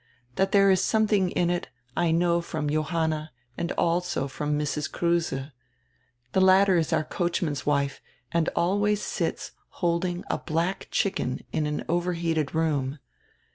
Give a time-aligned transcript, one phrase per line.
[0.33, 4.91] That there is something in it I know from Johanna and also from Mrs.
[4.91, 5.31] Kruse.
[6.31, 8.01] The latter is our coachman's wife
[8.31, 12.97] and always sits holding a black chicken in an overheated room.